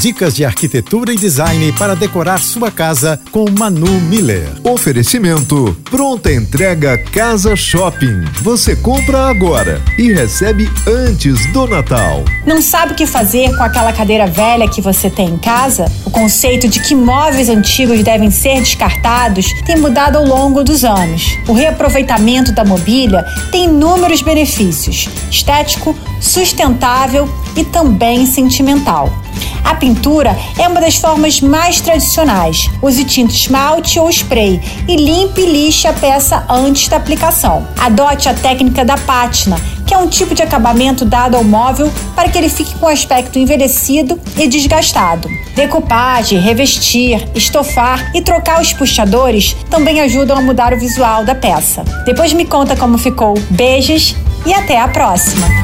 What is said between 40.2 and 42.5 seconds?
de acabamento dado ao móvel para que ele